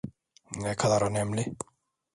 [0.59, 1.53] Ne kadar önemli?